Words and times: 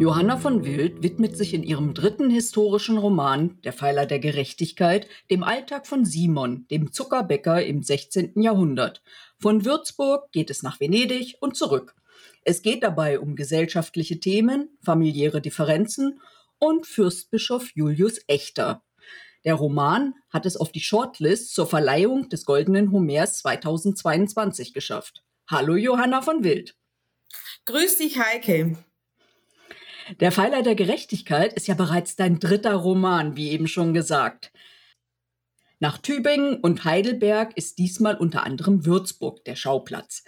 Johanna 0.00 0.38
von 0.38 0.64
Wild 0.64 1.02
widmet 1.02 1.36
sich 1.36 1.52
in 1.52 1.62
ihrem 1.62 1.92
dritten 1.92 2.30
historischen 2.30 2.96
Roman, 2.96 3.60
Der 3.64 3.74
Pfeiler 3.74 4.06
der 4.06 4.18
Gerechtigkeit, 4.18 5.06
dem 5.30 5.42
Alltag 5.42 5.86
von 5.86 6.06
Simon, 6.06 6.66
dem 6.70 6.90
Zuckerbäcker 6.90 7.62
im 7.62 7.82
16. 7.82 8.40
Jahrhundert. 8.40 9.02
Von 9.38 9.66
Würzburg 9.66 10.32
geht 10.32 10.48
es 10.48 10.62
nach 10.62 10.80
Venedig 10.80 11.36
und 11.40 11.54
zurück. 11.54 11.94
Es 12.44 12.62
geht 12.62 12.82
dabei 12.82 13.20
um 13.20 13.36
gesellschaftliche 13.36 14.20
Themen, 14.20 14.70
familiäre 14.82 15.42
Differenzen 15.42 16.18
und 16.58 16.86
Fürstbischof 16.86 17.68
Julius 17.74 18.20
Echter. 18.26 18.82
Der 19.44 19.52
Roman 19.52 20.14
hat 20.30 20.46
es 20.46 20.56
auf 20.56 20.72
die 20.72 20.80
Shortlist 20.80 21.54
zur 21.54 21.66
Verleihung 21.66 22.30
des 22.30 22.46
Goldenen 22.46 22.90
Homers 22.90 23.40
2022 23.40 24.72
geschafft. 24.72 25.22
Hallo 25.46 25.76
Johanna 25.76 26.22
von 26.22 26.42
Wild. 26.42 26.74
Grüß 27.66 27.98
dich, 27.98 28.18
Heike. 28.18 28.78
Der 30.18 30.32
Pfeiler 30.32 30.62
der 30.62 30.74
Gerechtigkeit 30.74 31.52
ist 31.52 31.68
ja 31.68 31.74
bereits 31.74 32.16
dein 32.16 32.40
dritter 32.40 32.74
Roman, 32.74 33.36
wie 33.36 33.50
eben 33.50 33.68
schon 33.68 33.94
gesagt. 33.94 34.50
Nach 35.78 35.98
Tübingen 35.98 36.56
und 36.56 36.84
Heidelberg 36.84 37.56
ist 37.56 37.78
diesmal 37.78 38.16
unter 38.16 38.44
anderem 38.44 38.84
Würzburg 38.84 39.44
der 39.44 39.56
Schauplatz. 39.56 40.24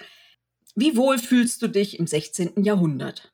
Wie 0.74 0.96
wohl 0.96 1.18
fühlst 1.18 1.60
du 1.62 1.68
dich 1.68 1.98
im 1.98 2.06
16. 2.06 2.64
Jahrhundert? 2.64 3.32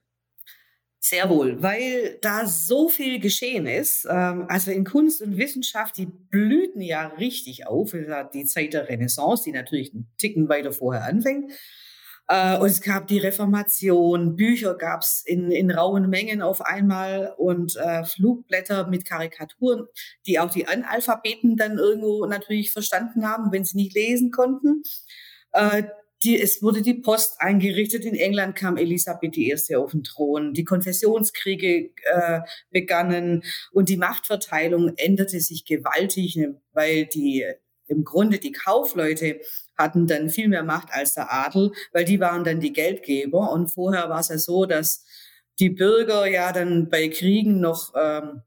Sehr 1.01 1.30
wohl, 1.30 1.62
weil 1.62 2.19
da 2.23 2.47
so 2.47 2.88
viel 2.88 3.21
geschehen 3.21 3.66
ist. 3.66 4.05
Ähm, 4.10 4.46
also 4.49 4.73
in 4.73 4.85
Kunst 4.85 5.23
und 5.23 5.37
Wissenschaft, 5.37 5.96
die 5.96 6.07
blühten 6.07 6.80
ja 6.80 7.07
richtig 7.07 7.69
auf. 7.69 7.95
Die 8.35 8.45
Zeit 8.46 8.73
der 8.73 8.88
Renaissance, 8.88 9.45
die 9.45 9.52
natürlich 9.52 9.95
einen 9.95 10.10
Ticken 10.19 10.49
weiter 10.49 10.73
vorher 10.73 11.05
anfängt. 11.05 11.52
Äh, 12.29 12.59
und 12.59 12.66
es 12.66 12.82
gab 12.82 13.07
die 13.07 13.18
Reformation, 13.18 14.37
Bücher 14.37 14.74
gab 14.74 15.01
es 15.01 15.23
in, 15.24 15.51
in 15.51 15.71
rauen 15.71 16.10
Mengen 16.10 16.43
auf 16.43 16.60
einmal 16.60 17.34
und 17.38 17.76
äh, 17.76 18.04
Flugblätter 18.04 18.87
mit 18.87 19.07
Karikaturen, 19.07 19.87
die 20.26 20.38
auch 20.38 20.51
die 20.51 20.68
Analphabeten 20.68 21.56
dann 21.56 21.79
irgendwo 21.79 22.26
natürlich 22.26 22.71
verstanden 22.71 23.26
haben, 23.26 23.51
wenn 23.51 23.65
sie 23.65 23.79
nicht 23.79 23.95
lesen 23.95 24.30
konnten. 24.30 24.82
Äh, 25.52 25.84
die, 26.23 26.40
es 26.40 26.62
wurde 26.62 26.82
die 26.82 26.95
Post 26.95 27.40
eingerichtet. 27.40 28.04
In 28.04 28.16
England 28.16 28.56
kam 28.56 28.76
Elisabeth 28.76 29.37
I. 29.37 29.54
auf 29.76 29.93
den 29.93 30.02
Thron. 30.02 30.52
Die 30.52 30.65
Konfessionskriege 30.65 31.90
äh, 32.02 32.40
begannen 32.71 33.45
und 33.73 33.88
die 33.88 33.96
Machtverteilung 33.96 34.95
änderte 34.96 35.40
sich 35.40 35.65
gewaltig, 35.65 36.37
ne, 36.37 36.60
weil 36.73 37.06
die 37.06 37.46
im 37.88 38.04
Grunde 38.04 38.38
die 38.38 38.52
Kaufleute 38.52 39.40
hatten 39.76 40.06
dann 40.06 40.30
viel 40.30 40.48
mehr 40.48 40.64
Macht 40.64 40.88
als 40.92 41.14
der 41.14 41.32
Adel, 41.32 41.72
weil 41.92 42.04
die 42.04 42.20
waren 42.20 42.44
dann 42.44 42.60
die 42.60 42.72
Geldgeber. 42.72 43.52
Und 43.52 43.68
vorher 43.68 44.08
war 44.08 44.20
es 44.20 44.28
ja 44.28 44.38
so, 44.38 44.66
dass 44.66 45.04
die 45.58 45.70
Bürger 45.70 46.26
ja 46.26 46.52
dann 46.52 46.88
bei 46.88 47.09
Kriegen 47.09 47.60
noch 47.60 47.92
ähm, 47.96 48.42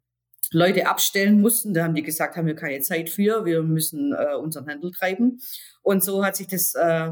Leute 0.52 0.88
abstellen 0.88 1.42
mussten. 1.42 1.74
Da 1.74 1.84
haben 1.84 1.96
die 1.96 2.04
gesagt, 2.04 2.36
haben 2.36 2.48
wir 2.48 2.56
keine 2.56 2.82
Zeit 2.82 3.10
für, 3.10 3.46
wir 3.46 3.64
müssen 3.64 4.14
äh, 4.14 4.36
unseren 4.36 4.68
Handel 4.68 4.92
treiben. 4.92 5.42
Und 5.82 6.04
so 6.04 6.24
hat 6.24 6.36
sich 6.36 6.48
das 6.48 6.74
äh, 6.76 7.12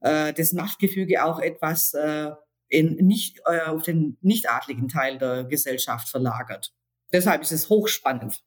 äh, 0.00 0.32
das 0.32 0.52
Machtgefüge 0.52 1.24
auch 1.24 1.40
etwas 1.40 1.94
äh, 1.94 2.30
in 2.68 2.96
nicht, 2.96 3.40
äh, 3.46 3.62
auf 3.62 3.82
den 3.82 4.16
nichtadligen 4.20 4.88
Teil 4.88 5.18
der 5.18 5.44
Gesellschaft 5.44 6.08
verlagert. 6.08 6.72
Deshalb 7.12 7.42
ist 7.42 7.52
es 7.52 7.68
hochspannend. 7.68 8.42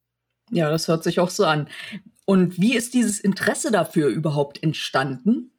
Ja, 0.52 0.70
das 0.70 0.88
hört 0.88 1.04
sich 1.04 1.20
auch 1.20 1.30
so 1.30 1.46
an. 1.46 1.70
Und 2.30 2.62
wie 2.62 2.76
ist 2.76 2.94
dieses 2.94 3.20
Interesse 3.20 3.72
dafür 3.72 4.08
überhaupt 4.08 4.62
entstanden? 4.62 5.52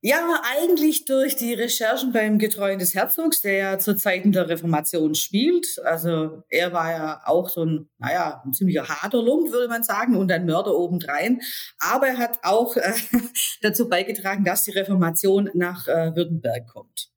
Ja, 0.00 0.42
eigentlich 0.42 1.04
durch 1.04 1.36
die 1.36 1.54
Recherchen 1.54 2.12
beim 2.12 2.40
Getreuen 2.40 2.80
des 2.80 2.92
Herzogs, 2.92 3.40
der 3.40 3.52
ja 3.52 3.78
zu 3.78 3.94
Zeiten 3.94 4.32
der 4.32 4.48
Reformation 4.48 5.14
spielt. 5.14 5.78
Also 5.84 6.42
er 6.48 6.72
war 6.72 6.90
ja 6.90 7.22
auch 7.24 7.48
so 7.48 7.64
ein, 7.64 7.88
naja, 7.98 8.42
ein 8.44 8.52
ziemlicher 8.52 8.88
harter 8.88 9.22
Lump, 9.22 9.52
würde 9.52 9.68
man 9.68 9.84
sagen, 9.84 10.16
und 10.16 10.32
ein 10.32 10.44
Mörder 10.44 10.76
obendrein. 10.76 11.40
Aber 11.78 12.08
er 12.08 12.18
hat 12.18 12.40
auch 12.42 12.74
äh, 12.76 12.92
dazu 13.62 13.88
beigetragen, 13.88 14.42
dass 14.44 14.64
die 14.64 14.72
Reformation 14.72 15.50
nach 15.54 15.86
äh, 15.86 16.16
Württemberg 16.16 16.66
kommt. 16.66 17.12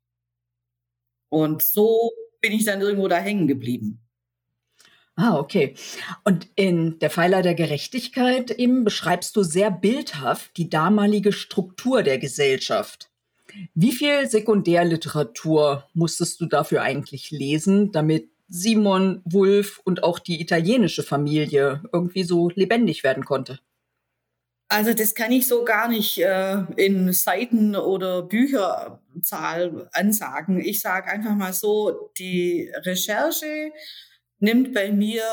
Und 1.30 1.64
so 1.64 2.12
bin 2.40 2.52
ich 2.52 2.66
dann 2.66 2.82
irgendwo 2.82 3.08
da 3.08 3.18
hängen 3.18 3.48
geblieben. 3.48 4.03
Ah, 5.16 5.38
okay. 5.38 5.76
Und 6.24 6.48
in 6.56 6.98
Der 7.00 7.12
Pfeiler 7.12 7.44
der 7.44 7.54
Gerechtigkeit 7.54 8.50
eben 8.52 8.84
beschreibst 8.84 9.36
du 9.36 9.44
sehr 9.44 9.70
bildhaft 9.70 10.58
die 10.58 10.70
damalige 10.70 11.32
Struktur 11.32 12.02
der 12.02 12.18
Gesellschaft. 12.18 13.10
Wie 13.76 13.92
viel 13.92 14.28
Sekundärliteratur 14.28 15.88
musstest 15.94 16.42
du 16.42 16.48
dafür 16.48 16.82
eigentlich 16.82 17.30
lesen, 17.30 17.92
damit 17.92 18.30
Simon, 18.50 19.22
Wulf 19.26 19.80
und 19.84 20.04
auch 20.04 20.18
die 20.18 20.42
italienische 20.42 21.04
Familie 21.04 21.84
irgendwie 21.94 22.24
so 22.24 22.50
lebendig 22.50 23.04
werden 23.04 23.26
konnte? 23.26 23.60
Also 24.70 24.94
das 24.94 25.14
kann 25.14 25.32
ich 25.32 25.48
so 25.48 25.64
gar 25.64 25.88
nicht 25.88 26.18
äh, 26.18 26.64
in 26.78 27.14
Seiten 27.14 27.76
oder 27.76 28.24
Bücherzahl 28.24 29.88
ansagen. 29.92 30.60
Ich 30.60 30.82
sage 30.82 31.12
einfach 31.12 31.36
mal 31.36 31.54
so, 31.54 32.12
die 32.18 32.72
Recherche 32.84 33.72
nimmt 34.40 34.74
bei 34.74 34.92
mir 34.92 35.24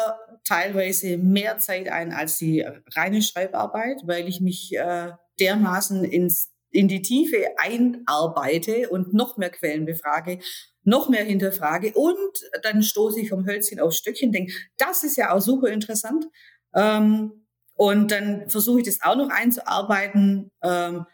teilweise 0.45 1.19
mehr 1.19 1.59
Zeit 1.59 1.89
ein 1.89 2.13
als 2.13 2.39
die 2.39 2.65
reine 2.95 3.23
Schreibarbeit, 3.23 4.03
weil 4.05 4.29
ich 4.29 4.41
mich 4.41 4.73
äh, 4.77 5.11
dermaßen 5.41 6.05
ins, 6.05 6.53
in 6.71 6.89
die 6.89 7.03
Tiefe 7.03 7.47
einarbeite 7.59 8.89
und 8.91 9.13
noch 9.13 9.37
mehr 9.37 9.51
Quellen 9.51 9.87
befrage, 9.87 10.39
noch 10.83 11.09
mehr 11.09 11.25
hinterfrage 11.25 11.93
und 11.95 12.63
dann 12.63 12.83
stoße 12.83 13.21
ich 13.21 13.29
vom 13.29 13.47
Hölzchen 13.47 13.81
aufs 13.81 13.99
Stöckchen, 13.99 14.33
denke, 14.33 14.53
das 14.79 15.05
ist 15.05 15.17
ja 15.17 15.33
auch 15.33 15.41
super 15.41 15.69
interessant. 15.69 16.27
Ähm, 16.75 17.47
und 17.75 18.11
dann 18.11 18.49
versuche 18.51 18.81
ich 18.81 18.87
das 18.87 19.01
auch 19.01 19.17
noch 19.17 19.31
einzuarbeiten. 19.31 20.51
Ähm, 20.63 21.07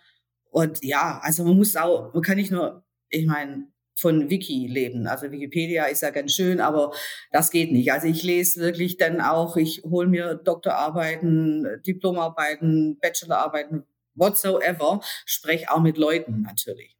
und 0.51 0.83
ja, 0.83 1.21
also 1.23 1.45
man 1.45 1.57
muss 1.57 1.77
auch, 1.77 2.13
man 2.13 2.23
kann 2.23 2.37
nicht 2.37 2.51
nur, 2.51 2.85
ich 3.09 3.25
meine, 3.27 3.69
von 3.97 4.29
Wiki 4.31 4.67
leben. 4.67 5.07
Also 5.07 5.33
Wikipedia 5.33 5.87
ist 5.87 6.03
ja 6.03 6.11
ganz 6.11 6.33
schön, 6.33 6.61
aber 6.61 6.93
das 7.33 7.51
geht 7.51 7.73
nicht. 7.73 7.93
Also 7.93 8.07
ich 8.07 8.23
lese 8.23 8.61
wirklich 8.61 8.99
dann 8.99 9.21
auch, 9.21 9.57
ich 9.57 9.83
hole 9.85 10.07
mir 10.07 10.35
Doktorarbeiten, 10.35 11.83
Diplomarbeiten, 11.87 12.99
Bachelorarbeiten, 13.01 13.85
whatsoever, 14.15 15.01
spreche 15.25 15.73
auch 15.73 15.81
mit 15.81 15.97
Leuten 15.97 16.43
natürlich. 16.43 16.97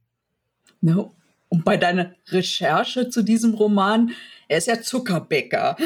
No. 0.81 1.15
Und 1.49 1.65
bei 1.65 1.77
deiner 1.77 2.15
Recherche 2.29 3.09
zu 3.09 3.23
diesem 3.23 3.55
Roman, 3.55 4.13
er 4.49 4.59
ist 4.59 4.67
ja 4.67 4.81
Zuckerbäcker. 4.81 5.77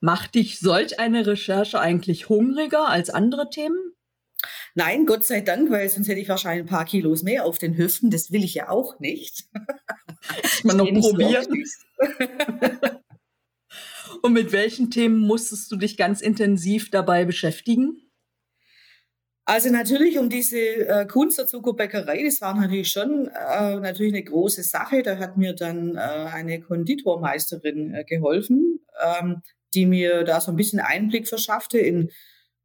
Macht 0.00 0.34
dich 0.34 0.58
solch 0.58 0.98
eine 0.98 1.26
Recherche 1.26 1.80
eigentlich 1.80 2.28
hungriger 2.28 2.88
als 2.88 3.08
andere 3.08 3.48
Themen? 3.48 3.94
Nein, 4.74 5.06
Gott 5.06 5.24
sei 5.24 5.40
Dank, 5.42 5.70
weil 5.70 5.88
sonst 5.88 6.08
hätte 6.08 6.20
ich 6.20 6.28
wahrscheinlich 6.28 6.64
ein 6.64 6.70
paar 6.70 6.84
Kilos 6.84 7.22
mehr 7.22 7.44
auf 7.44 7.58
den 7.58 7.76
Hüften. 7.76 8.10
Das 8.10 8.32
will 8.32 8.42
ich 8.42 8.54
ja 8.54 8.68
auch 8.70 8.98
nicht. 9.00 9.44
Mal 10.64 10.76
noch 10.76 10.86
probieren. 10.86 11.46
Und 14.22 14.32
mit 14.32 14.52
welchen 14.52 14.90
Themen 14.90 15.18
musstest 15.18 15.70
du 15.72 15.76
dich 15.76 15.96
ganz 15.96 16.20
intensiv 16.20 16.90
dabei 16.90 17.24
beschäftigen? 17.24 18.12
Also 19.44 19.70
natürlich 19.70 20.18
um 20.18 20.30
diese 20.30 20.58
äh, 20.58 21.04
Kunst 21.06 21.36
der 21.38 21.48
Zuckerbäckerei, 21.48 22.22
das 22.24 22.40
war 22.40 22.54
natürlich 22.54 22.90
schon 22.90 23.26
äh, 23.26 23.76
natürlich 23.80 24.12
eine 24.12 24.22
große 24.22 24.62
Sache. 24.62 25.02
Da 25.02 25.18
hat 25.18 25.36
mir 25.36 25.52
dann 25.52 25.96
äh, 25.96 25.98
eine 25.98 26.60
Konditormeisterin 26.60 27.92
äh, 27.92 28.04
geholfen, 28.04 28.78
ähm, 29.02 29.42
die 29.74 29.86
mir 29.86 30.22
da 30.22 30.40
so 30.40 30.52
ein 30.52 30.56
bisschen 30.56 30.78
Einblick 30.78 31.26
verschaffte 31.26 31.78
in 31.78 32.10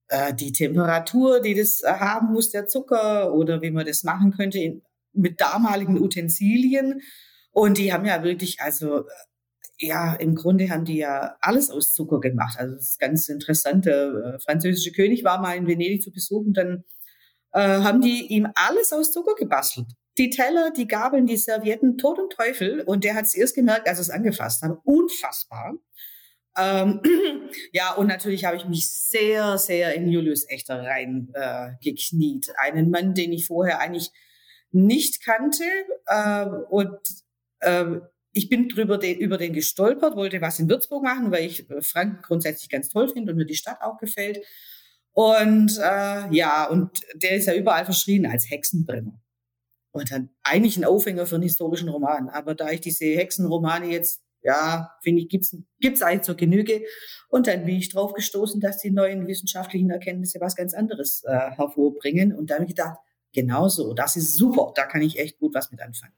äh, 0.10 0.34
die 0.34 0.52
Temperatur, 0.52 1.42
die 1.42 1.56
das 1.56 1.82
äh, 1.84 1.88
haben 1.88 2.34
muss, 2.34 2.50
der 2.50 2.68
Zucker, 2.68 3.34
oder 3.34 3.62
wie 3.62 3.72
man 3.72 3.86
das 3.86 4.04
machen 4.04 4.32
könnte 4.32 4.60
in, 4.60 4.82
mit 5.14 5.42
damaligen 5.42 6.00
Utensilien. 6.00 7.02
Und 7.52 7.78
die 7.78 7.92
haben 7.92 8.06
ja 8.06 8.24
wirklich, 8.24 8.62
also 8.62 9.06
ja, 9.80 10.14
im 10.16 10.36
Grunde 10.36 10.70
haben 10.70 10.86
die 10.86 10.98
ja 10.98 11.36
alles 11.42 11.70
aus 11.70 11.94
Zucker 11.94 12.20
gemacht. 12.20 12.58
Also 12.60 12.76
das 12.76 12.84
ist 12.84 13.00
ganz 13.00 13.30
interessant. 13.30 13.86
Der 13.86 14.36
äh, 14.36 14.40
französische 14.40 14.92
König 14.92 15.24
war 15.24 15.40
mal 15.40 15.56
in 15.56 15.68
Venedig 15.68 16.02
zu 16.02 16.12
besuchen, 16.12 16.54
dann 16.54 16.84
äh, 17.54 17.60
haben 17.60 18.02
die 18.02 18.28
ihm 18.28 18.48
alles 18.56 18.92
aus 18.92 19.12
Zucker 19.12 19.36
gebastelt. 19.36 19.88
Die 20.18 20.32
Teller, 20.32 20.72
die 20.72 20.88
Gabeln, 20.88 21.28
die 21.28 21.38
Servietten, 21.38 21.98
Tod 21.98 22.18
und 22.18 22.34
Teufel. 22.34 22.82
Und 22.82 23.04
der 23.04 23.14
hat 23.14 23.26
es 23.26 23.36
erst 23.36 23.56
gemerkt, 23.56 23.88
als 23.88 24.00
er 24.00 24.04
es 24.04 24.10
angefasst 24.10 24.64
hat. 24.64 24.78
Unfassbar. 24.84 25.76
Ähm, 26.58 27.02
ja, 27.72 27.94
und 27.94 28.08
natürlich 28.08 28.46
habe 28.46 28.58
ich 28.58 28.66
mich 28.66 28.90
sehr, 28.90 29.58
sehr 29.58 29.94
in 29.94 30.10
Julius 30.10 30.50
Echter 30.50 30.82
rein 30.84 31.30
äh. 31.34 31.72
Einen 32.60 32.90
Mann, 32.90 33.14
den 33.14 33.32
ich 33.32 33.46
vorher 33.46 33.80
eigentlich 33.80 34.12
nicht 34.72 35.24
kannte. 35.24 35.64
Äh, 36.08 36.46
und 36.70 37.00
äh, 37.60 38.00
ich 38.32 38.50
bin 38.50 38.70
drüber 38.70 38.98
den, 38.98 39.18
über 39.20 39.38
den 39.38 39.54
gestolpert, 39.54 40.16
wollte 40.16 40.42
was 40.42 40.60
in 40.60 40.70
Würzburg 40.70 41.04
machen, 41.04 41.32
weil 41.32 41.46
ich 41.46 41.70
äh, 41.70 41.82
Frank 41.82 42.24
grundsätzlich 42.24 42.70
ganz 42.70 42.90
toll 42.90 43.10
finde 43.10 43.32
und 43.32 43.38
mir 43.38 43.46
die 43.46 43.56
Stadt 43.56 43.82
auch 43.82 43.98
gefällt. 43.98 44.40
Und 45.14 45.78
äh, 45.80 46.36
ja, 46.36 46.66
und 46.70 47.02
der 47.16 47.32
ist 47.38 47.48
ja 47.48 47.56
überall 47.56 47.86
verschrien 47.86 48.28
als 48.28 48.50
Hexenbrenner. 48.50 49.20
Und 49.92 50.12
dann 50.12 50.30
eigentlich 50.44 50.78
ein 50.78 50.86
Aufhänger 50.86 51.26
für 51.26 51.36
einen 51.36 51.44
historischen 51.44 51.90
Roman. 51.90 52.30
Aber 52.30 52.54
da 52.54 52.70
ich 52.70 52.82
diese 52.82 53.06
Hexenromane 53.06 53.88
jetzt 53.88 54.22
ja, 54.42 54.92
finde 55.02 55.22
ich, 55.22 55.30
gibt's 55.30 55.56
gibt's 55.80 56.02
eigentlich 56.02 56.24
zur 56.24 56.36
Genüge. 56.36 56.82
Und 57.30 57.48
dann 57.48 57.66
bin 57.66 57.76
ich 57.76 57.90
drauf 57.90 58.14
gestoßen, 58.14 58.62
dass 58.62 58.80
die 58.80 58.92
neuen 58.92 59.28
wissenschaftlichen 59.28 59.90
Erkenntnisse 59.90 60.40
was 60.40 60.56
ganz 60.56 60.74
anderes 60.74 61.24
äh, 61.26 61.52
hervorbringen. 61.52 62.34
Und 62.34 62.50
da 62.50 62.56
habe 62.56 62.66
ich 62.66 62.70
gedacht, 62.70 62.98
genauso, 63.34 63.94
das 63.94 64.16
ist 64.16 64.36
super, 64.36 64.72
da 64.76 64.86
kann 64.86 65.02
ich 65.02 65.20
echt 65.20 65.40
gut 65.40 65.54
was 65.54 65.72
mit 65.72 65.82
anfangen. 65.82 66.14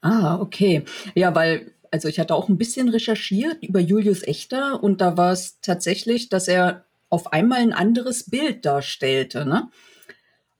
Ah, 0.00 0.38
okay. 0.40 0.84
Ja, 1.14 1.34
weil, 1.34 1.72
also 1.90 2.08
ich 2.08 2.20
hatte 2.20 2.34
auch 2.34 2.48
ein 2.48 2.58
bisschen 2.58 2.88
recherchiert 2.88 3.62
über 3.62 3.80
Julius 3.80 4.22
Echter 4.22 4.82
und 4.82 5.00
da 5.00 5.16
war 5.16 5.32
es 5.32 5.60
tatsächlich, 5.60 6.28
dass 6.28 6.46
er 6.46 6.84
auf 7.08 7.32
einmal 7.32 7.60
ein 7.60 7.72
anderes 7.72 8.28
Bild 8.30 8.64
darstellte. 8.64 9.46
Ne? 9.46 9.70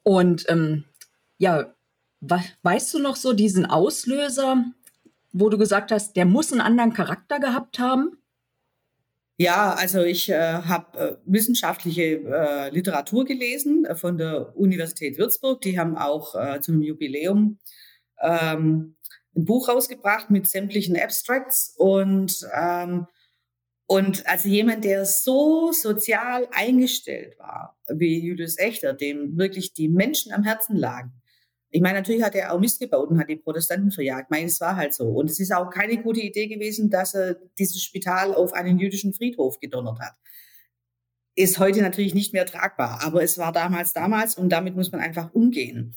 Und 0.03 0.47
ähm, 0.49 0.85
ja, 1.39 1.75
weißt 2.21 2.95
du 2.95 3.01
noch 3.01 3.17
so 3.17 3.33
diesen 3.33 3.67
Auslöser, 3.67 4.65
wo 5.35 5.49
du 5.49 5.59
gesagt 5.59 5.91
hast, 5.91 6.17
der 6.17 6.25
muss 6.25 6.53
einen 6.53 6.61
anderen 6.61 6.95
Charakter 6.95 7.41
gehabt 7.41 7.79
haben? 7.79 8.17
Ja, 9.37 9.73
also 9.75 10.03
ich 10.03 10.31
äh, 10.31 10.35
habe 10.37 10.99
äh, 10.99 11.17
wissenschaftliche 11.27 12.21
äh, 12.25 12.71
Literatur 12.71 13.25
gelesen 13.25 13.85
äh, 13.85 13.97
von 13.97 14.17
der 14.17 14.57
Universität 14.57 15.19
Würzburg. 15.19 15.61
Die 15.63 15.79
haben 15.79 15.99
auch 15.99 16.37
äh, 16.37 16.61
zum 16.61 16.81
Jubiläum 16.81 17.59
ähm, 18.23 18.97
ein 19.37 19.45
Buch 19.45 19.69
rausgebracht 19.69 20.31
mit 20.31 20.47
sämtlichen 20.47 20.97
Abstracts 20.97 21.75
und 21.77 22.47
ähm, 22.57 23.09
und 23.87 24.27
also 24.27 24.49
jemand, 24.49 24.85
der 24.85 25.05
so 25.05 25.73
sozial 25.73 26.49
eingestellt 26.53 27.39
war, 27.39 27.77
wie 27.89 28.25
Julius 28.25 28.57
Echter, 28.57 28.95
dem 28.95 29.37
wirklich 29.37 29.75
die 29.75 29.89
Menschen 29.89 30.33
am 30.33 30.43
Herzen 30.43 30.77
lagen. 30.77 31.13
Ich 31.75 31.81
meine, 31.81 31.99
natürlich 31.99 32.23
hat 32.23 32.37
er 32.37 32.53
auch 32.53 32.61
Mist 32.61 32.79
gebaut 32.79 33.11
und 33.11 33.19
hat 33.19 33.29
die 33.29 33.35
Protestanten 33.35 33.91
verjagt. 33.91 34.27
Ich 34.27 34.31
meine, 34.31 34.47
es 34.47 34.61
war 34.61 34.77
halt 34.77 34.95
so. 34.95 35.09
Und 35.09 35.29
es 35.29 35.41
ist 35.41 35.53
auch 35.53 35.71
keine 35.71 36.01
gute 36.01 36.21
Idee 36.21 36.47
gewesen, 36.47 36.89
dass 36.89 37.15
er 37.15 37.35
dieses 37.59 37.83
Spital 37.83 38.33
auf 38.33 38.53
einen 38.53 38.79
jüdischen 38.79 39.13
Friedhof 39.13 39.59
gedonnert 39.59 39.99
hat. 39.99 40.15
Ist 41.35 41.59
heute 41.59 41.83
natürlich 41.83 42.15
nicht 42.15 42.33
mehr 42.33 42.47
tragbar, 42.47 43.01
aber 43.03 43.25
es 43.25 43.39
war 43.39 43.51
damals 43.51 43.93
damals 43.93 44.37
und 44.37 44.51
damit 44.51 44.77
muss 44.77 44.93
man 44.93 45.01
einfach 45.01 45.35
umgehen. 45.35 45.97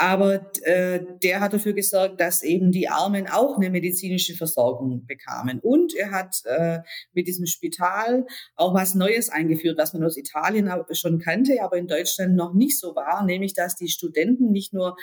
Aber 0.00 0.50
äh, 0.62 1.04
der 1.22 1.40
hat 1.40 1.52
dafür 1.52 1.74
gesorgt, 1.74 2.22
dass 2.22 2.42
eben 2.42 2.72
die 2.72 2.88
Armen 2.88 3.26
auch 3.28 3.58
eine 3.58 3.68
medizinische 3.68 4.34
Versorgung 4.34 5.04
bekamen. 5.04 5.60
Und 5.60 5.94
er 5.94 6.10
hat 6.10 6.40
äh, 6.46 6.78
mit 7.12 7.26
diesem 7.26 7.44
Spital 7.44 8.26
auch 8.56 8.72
was 8.72 8.94
Neues 8.94 9.28
eingeführt, 9.28 9.76
was 9.76 9.92
man 9.92 10.02
aus 10.02 10.16
Italien 10.16 10.72
schon 10.92 11.18
kannte, 11.18 11.62
aber 11.62 11.76
in 11.76 11.86
Deutschland 11.86 12.34
noch 12.34 12.54
nicht 12.54 12.80
so 12.80 12.96
war, 12.96 13.26
nämlich 13.26 13.52
dass 13.52 13.76
die 13.76 13.88
Studenten 13.88 14.52
nicht 14.52 14.72
nur 14.72 14.96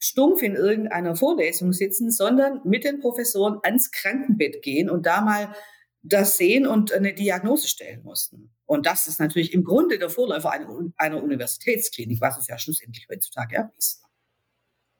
stumpf 0.00 0.42
in 0.42 0.56
irgendeiner 0.56 1.14
Vorlesung 1.14 1.72
sitzen, 1.72 2.10
sondern 2.10 2.60
mit 2.64 2.82
den 2.82 2.98
Professoren 2.98 3.60
ans 3.62 3.92
Krankenbett 3.92 4.62
gehen 4.62 4.90
und 4.90 5.06
da 5.06 5.20
mal 5.20 5.54
das 6.02 6.36
sehen 6.36 6.66
und 6.66 6.92
eine 6.92 7.14
Diagnose 7.14 7.68
stellen 7.68 8.02
mussten. 8.02 8.50
Und 8.66 8.86
das 8.86 9.06
ist 9.06 9.20
natürlich 9.20 9.52
im 9.52 9.62
Grunde 9.62 9.96
der 9.96 10.10
Vorläufer 10.10 10.50
einer, 10.96 11.22
Universitätsklinik, 11.22 12.20
was 12.20 12.36
es 12.36 12.48
ja 12.48 12.58
schlussendlich 12.58 13.06
heutzutage 13.08 13.70
ist. 13.78 14.02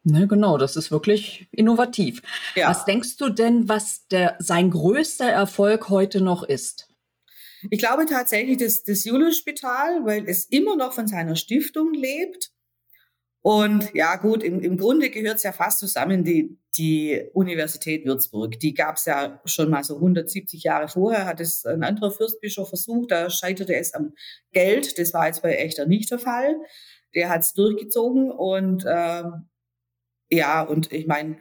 Ne, 0.02 0.26
genau, 0.26 0.56
das 0.56 0.76
ist 0.76 0.90
wirklich 0.90 1.48
innovativ. 1.52 2.22
Ja. 2.54 2.70
Was 2.70 2.86
denkst 2.86 3.18
du 3.18 3.28
denn, 3.28 3.68
was 3.68 4.06
der, 4.08 4.36
sein 4.38 4.70
größter 4.70 5.28
Erfolg 5.28 5.90
heute 5.90 6.22
noch 6.22 6.42
ist? 6.42 6.88
Ich 7.68 7.78
glaube 7.78 8.06
tatsächlich 8.06 8.56
das, 8.56 8.82
das 8.84 9.04
Julius-Spital, 9.04 10.06
weil 10.06 10.26
es 10.26 10.46
immer 10.46 10.76
noch 10.76 10.94
von 10.94 11.06
seiner 11.06 11.36
Stiftung 11.36 11.92
lebt. 11.92 12.50
Und 13.42 13.92
ja 13.94 14.16
gut, 14.16 14.42
im, 14.42 14.60
im 14.60 14.78
Grunde 14.78 15.10
gehört 15.10 15.36
es 15.36 15.42
ja 15.42 15.52
fast 15.52 15.78
zusammen, 15.78 16.24
die, 16.24 16.58
die 16.76 17.28
Universität 17.34 18.06
Würzburg. 18.06 18.58
Die 18.60 18.72
gab 18.72 18.96
es 18.96 19.06
ja 19.06 19.40
schon 19.44 19.70
mal 19.70 19.84
so 19.84 19.96
170 19.96 20.62
Jahre 20.62 20.88
vorher, 20.88 21.26
hat 21.26 21.40
es 21.40 21.66
ein 21.66 21.82
anderer 21.82 22.10
Fürstbischof 22.10 22.68
versucht, 22.68 23.10
da 23.10 23.28
scheiterte 23.28 23.74
es 23.74 23.92
am 23.92 24.14
Geld. 24.52 24.98
Das 24.98 25.12
war 25.12 25.26
jetzt 25.26 25.42
bei 25.42 25.54
Echter 25.54 25.86
nicht 25.86 26.10
der 26.10 26.18
Fall. 26.18 26.56
Der 27.14 27.28
hat 27.28 27.40
es 27.42 27.54
durchgezogen 27.54 28.30
und 28.30 28.84
äh, 28.86 29.24
ja, 30.30 30.62
und 30.62 30.92
ich 30.92 31.06
meine, 31.06 31.38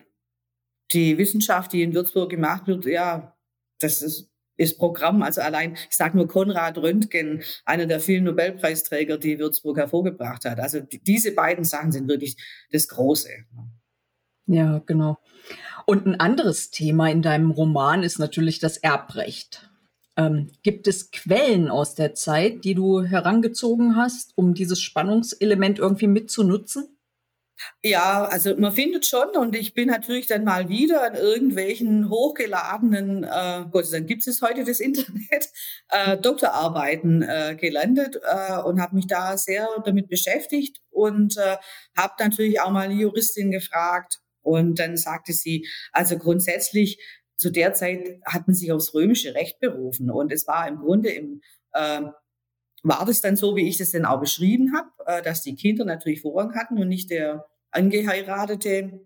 die 0.91 1.17
Wissenschaft, 1.17 1.73
die 1.73 1.83
in 1.83 1.93
Würzburg 1.93 2.29
gemacht 2.29 2.67
wird, 2.67 2.85
ja, 2.85 3.35
das 3.79 4.01
ist, 4.01 4.29
ist 4.57 4.77
Programm. 4.77 5.21
Also 5.21 5.41
allein, 5.41 5.77
ich 5.89 5.95
sage 5.95 6.17
nur 6.17 6.27
Konrad 6.27 6.77
Röntgen, 6.77 7.43
einer 7.65 7.85
der 7.85 7.99
vielen 7.99 8.25
Nobelpreisträger, 8.25 9.17
die 9.17 9.39
Würzburg 9.39 9.77
hervorgebracht 9.77 10.45
hat. 10.45 10.59
Also 10.59 10.81
diese 10.81 11.33
beiden 11.33 11.63
Sachen 11.63 11.91
sind 11.91 12.07
wirklich 12.07 12.35
das 12.71 12.87
Große. 12.87 13.29
Ja, 14.47 14.81
genau. 14.85 15.17
Und 15.85 16.05
ein 16.05 16.19
anderes 16.19 16.71
Thema 16.71 17.09
in 17.09 17.21
deinem 17.21 17.51
Roman 17.51 18.03
ist 18.03 18.19
natürlich 18.19 18.59
das 18.59 18.77
Erbrecht. 18.77 19.69
Ähm, 20.17 20.51
gibt 20.63 20.87
es 20.87 21.11
Quellen 21.11 21.69
aus 21.69 21.95
der 21.95 22.13
Zeit, 22.13 22.65
die 22.65 22.73
du 22.73 23.03
herangezogen 23.03 23.95
hast, 23.95 24.33
um 24.35 24.53
dieses 24.53 24.81
Spannungselement 24.81 25.79
irgendwie 25.79 26.07
mitzunutzen? 26.07 26.98
Ja, 27.83 28.25
also 28.25 28.55
man 28.57 28.71
findet 28.71 29.05
schon 29.05 29.29
und 29.35 29.55
ich 29.55 29.73
bin 29.73 29.87
natürlich 29.89 30.27
dann 30.27 30.43
mal 30.43 30.69
wieder 30.69 31.03
an 31.03 31.15
irgendwelchen 31.15 32.09
hochgeladenen, 32.09 33.23
äh, 33.23 33.65
Gott 33.71 33.91
dann 33.91 34.05
gibt 34.05 34.27
es 34.27 34.41
heute 34.41 34.63
das 34.63 34.79
Internet, 34.79 35.49
äh, 35.89 36.17
Doktorarbeiten 36.17 37.21
äh, 37.21 37.55
gelandet 37.59 38.19
äh, 38.23 38.61
und 38.61 38.81
habe 38.81 38.95
mich 38.95 39.07
da 39.07 39.37
sehr 39.37 39.67
damit 39.85 40.09
beschäftigt 40.09 40.81
und 40.89 41.37
äh, 41.37 41.57
habe 41.97 42.13
natürlich 42.19 42.59
auch 42.61 42.71
mal 42.71 42.85
eine 42.85 42.95
Juristin 42.95 43.51
gefragt 43.51 44.19
und 44.41 44.79
dann 44.79 44.97
sagte 44.97 45.33
sie, 45.33 45.67
also 45.91 46.17
grundsätzlich 46.17 46.99
zu 47.37 47.49
der 47.51 47.73
Zeit 47.73 48.19
hat 48.25 48.47
man 48.47 48.55
sich 48.55 48.71
aufs 48.71 48.93
römische 48.93 49.33
Recht 49.35 49.59
berufen 49.59 50.09
und 50.11 50.31
es 50.31 50.47
war 50.47 50.67
im 50.67 50.77
Grunde 50.79 51.09
im 51.11 51.41
äh, 51.73 52.01
war 52.83 53.05
das 53.05 53.21
dann 53.21 53.35
so, 53.35 53.55
wie 53.55 53.67
ich 53.67 53.77
das 53.77 53.91
denn 53.91 54.05
auch 54.05 54.19
beschrieben 54.21 54.73
habe, 54.75 54.89
äh, 55.05 55.21
dass 55.21 55.41
die 55.41 55.55
Kinder 55.55 55.85
natürlich 55.85 56.21
Vorrang 56.21 56.55
hatten 56.55 56.77
und 56.79 56.87
nicht 56.87 57.09
der 57.09 57.45
angeheiratete 57.71 59.01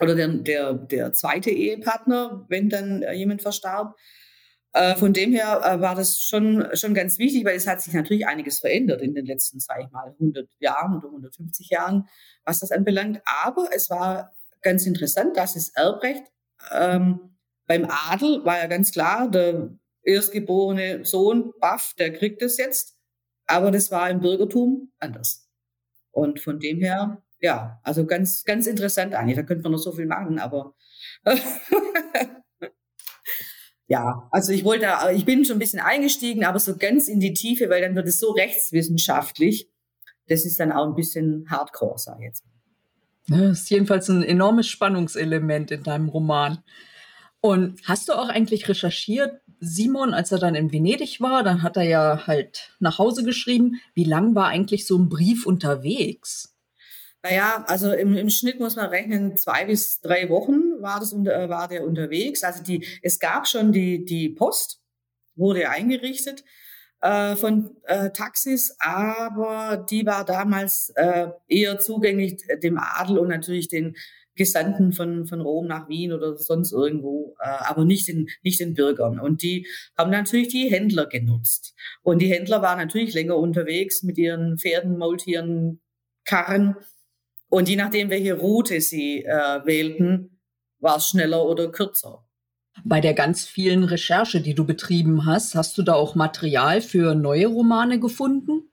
oder 0.00 0.14
der, 0.14 0.28
der, 0.28 0.74
der 0.74 1.12
zweite 1.12 1.50
Ehepartner, 1.50 2.46
wenn 2.48 2.68
dann 2.68 3.02
äh, 3.02 3.12
jemand 3.12 3.42
verstarb. 3.42 3.96
Äh, 4.72 4.94
von 4.94 5.12
dem 5.12 5.32
her 5.32 5.78
war 5.80 5.96
das 5.96 6.22
schon, 6.22 6.64
schon 6.74 6.94
ganz 6.94 7.18
wichtig, 7.18 7.44
weil 7.44 7.56
es 7.56 7.66
hat 7.66 7.82
sich 7.82 7.92
natürlich 7.92 8.26
einiges 8.26 8.60
verändert 8.60 9.02
in 9.02 9.14
den 9.14 9.26
letzten, 9.26 9.58
sage 9.58 9.82
ich 9.84 9.90
mal, 9.90 10.10
100 10.12 10.48
Jahren 10.60 10.96
oder 10.96 11.08
150 11.08 11.68
Jahren, 11.70 12.08
was 12.44 12.60
das 12.60 12.70
anbelangt. 12.70 13.20
Aber 13.24 13.68
es 13.74 13.90
war 13.90 14.32
ganz 14.62 14.86
interessant, 14.86 15.36
dass 15.36 15.56
es 15.56 15.70
Erbrecht 15.70 16.22
ähm, 16.70 17.36
beim 17.66 17.86
Adel 17.88 18.44
war 18.44 18.58
ja 18.58 18.66
ganz 18.66 18.92
klar, 18.92 19.30
der 19.30 19.70
erstgeborene 20.02 21.04
Sohn, 21.04 21.52
Baff, 21.60 21.94
der 21.98 22.12
kriegt 22.12 22.42
es 22.42 22.56
jetzt. 22.56 22.96
Aber 23.46 23.70
das 23.70 23.90
war 23.90 24.10
im 24.10 24.20
Bürgertum 24.20 24.92
anders. 24.98 25.48
Und 26.10 26.40
von 26.40 26.58
dem 26.58 26.80
her, 26.80 27.22
ja, 27.40 27.80
also 27.82 28.06
ganz, 28.06 28.44
ganz 28.44 28.66
interessant 28.66 29.14
eigentlich. 29.14 29.36
Da 29.36 29.42
könnte 29.42 29.62
man 29.62 29.72
noch 29.72 29.78
so 29.78 29.92
viel 29.92 30.06
machen, 30.06 30.38
aber 30.38 30.74
ja, 33.86 34.28
also 34.30 34.52
ich 34.52 34.64
wollte, 34.64 34.88
ich 35.14 35.24
bin 35.24 35.44
schon 35.44 35.56
ein 35.56 35.60
bisschen 35.60 35.80
eingestiegen, 35.80 36.44
aber 36.44 36.58
so 36.58 36.76
ganz 36.76 37.08
in 37.08 37.20
die 37.20 37.32
Tiefe, 37.32 37.68
weil 37.70 37.82
dann 37.82 37.94
wird 37.94 38.08
es 38.08 38.20
so 38.20 38.30
rechtswissenschaftlich. 38.30 39.68
Das 40.28 40.44
ist 40.44 40.60
dann 40.60 40.72
auch 40.72 40.86
ein 40.86 40.94
bisschen 40.94 41.46
Hardcore, 41.50 41.98
sag 41.98 42.18
ich 42.18 42.26
jetzt. 42.26 42.44
Das 43.28 43.60
ist 43.60 43.70
jedenfalls 43.70 44.08
ein 44.08 44.22
enormes 44.22 44.68
Spannungselement 44.68 45.70
in 45.70 45.82
deinem 45.82 46.08
Roman. 46.08 46.62
Und 47.40 47.80
hast 47.84 48.08
du 48.08 48.12
auch 48.12 48.28
eigentlich 48.28 48.68
recherchiert, 48.68 49.40
Simon, 49.60 50.14
als 50.14 50.32
er 50.32 50.38
dann 50.38 50.54
in 50.54 50.72
Venedig 50.72 51.20
war, 51.20 51.42
dann 51.42 51.62
hat 51.62 51.76
er 51.76 51.84
ja 51.84 52.26
halt 52.26 52.74
nach 52.80 52.98
Hause 52.98 53.24
geschrieben, 53.24 53.80
wie 53.94 54.04
lang 54.04 54.34
war 54.34 54.48
eigentlich 54.48 54.86
so 54.86 54.98
ein 54.98 55.08
Brief 55.08 55.46
unterwegs? 55.46 56.54
Naja, 57.22 57.64
also 57.66 57.92
im, 57.92 58.16
im 58.16 58.30
Schnitt 58.30 58.60
muss 58.60 58.76
man 58.76 58.88
rechnen, 58.88 59.36
zwei 59.36 59.66
bis 59.66 60.00
drei 60.00 60.28
Wochen 60.30 60.80
war, 60.80 61.00
das, 61.00 61.12
unter, 61.12 61.48
war 61.50 61.68
der 61.68 61.84
unterwegs. 61.84 62.42
Also 62.42 62.62
die, 62.62 62.86
es 63.02 63.18
gab 63.18 63.46
schon 63.46 63.72
die, 63.72 64.04
die 64.04 64.30
Post, 64.30 64.80
wurde 65.36 65.68
eingerichtet 65.68 66.44
äh, 67.02 67.36
von 67.36 67.76
äh, 67.84 68.10
Taxis, 68.10 68.74
aber 68.78 69.86
die 69.90 70.06
war 70.06 70.24
damals 70.24 70.92
äh, 70.96 71.28
eher 71.46 71.78
zugänglich 71.78 72.38
dem 72.62 72.78
Adel 72.78 73.18
und 73.18 73.28
natürlich 73.28 73.68
den 73.68 73.96
Gesandten 74.40 74.92
von, 74.92 75.26
von 75.26 75.42
Rom 75.42 75.66
nach 75.66 75.88
Wien 75.88 76.12
oder 76.12 76.36
sonst 76.38 76.72
irgendwo, 76.72 77.36
äh, 77.40 77.46
aber 77.46 77.84
nicht 77.84 78.08
den, 78.08 78.28
nicht 78.42 78.60
den 78.60 78.72
Bürgern. 78.74 79.20
Und 79.20 79.42
die 79.42 79.66
haben 79.98 80.10
natürlich 80.10 80.48
die 80.48 80.70
Händler 80.70 81.06
genutzt. 81.06 81.74
Und 82.02 82.22
die 82.22 82.32
Händler 82.32 82.62
waren 82.62 82.78
natürlich 82.78 83.12
länger 83.12 83.36
unterwegs 83.36 84.02
mit 84.02 84.16
ihren 84.16 84.56
Pferden, 84.56 84.96
Maultieren, 84.96 85.80
Karren. 86.24 86.76
Und 87.50 87.68
je 87.68 87.76
nachdem, 87.76 88.08
welche 88.08 88.38
Route 88.38 88.80
sie 88.80 89.24
äh, 89.24 89.64
wählten, 89.66 90.40
war 90.78 90.96
es 90.96 91.08
schneller 91.08 91.44
oder 91.44 91.70
kürzer. 91.70 92.24
Bei 92.84 93.00
der 93.00 93.12
ganz 93.12 93.44
vielen 93.46 93.84
Recherche, 93.84 94.40
die 94.40 94.54
du 94.54 94.64
betrieben 94.64 95.26
hast, 95.26 95.54
hast 95.54 95.76
du 95.76 95.82
da 95.82 95.92
auch 95.92 96.14
Material 96.14 96.80
für 96.80 97.14
neue 97.14 97.48
Romane 97.48 98.00
gefunden? 98.00 98.70